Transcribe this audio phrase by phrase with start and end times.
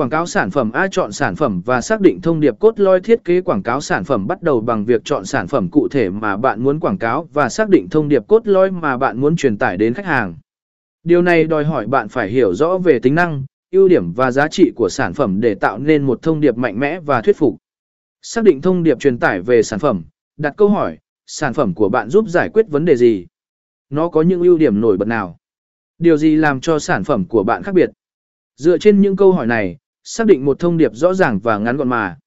[0.00, 3.00] Quảng cáo sản phẩm A chọn sản phẩm và xác định thông điệp cốt lõi
[3.00, 6.10] thiết kế quảng cáo sản phẩm bắt đầu bằng việc chọn sản phẩm cụ thể
[6.10, 9.36] mà bạn muốn quảng cáo và xác định thông điệp cốt lõi mà bạn muốn
[9.36, 10.34] truyền tải đến khách hàng.
[11.02, 14.48] Điều này đòi hỏi bạn phải hiểu rõ về tính năng, ưu điểm và giá
[14.48, 17.56] trị của sản phẩm để tạo nên một thông điệp mạnh mẽ và thuyết phục.
[18.22, 20.02] Xác định thông điệp truyền tải về sản phẩm,
[20.36, 23.26] đặt câu hỏi, sản phẩm của bạn giúp giải quyết vấn đề gì?
[23.90, 25.36] Nó có những ưu điểm nổi bật nào?
[25.98, 27.90] Điều gì làm cho sản phẩm của bạn khác biệt?
[28.56, 31.76] Dựa trên những câu hỏi này, xác định một thông điệp rõ ràng và ngắn
[31.76, 32.18] gọn mà.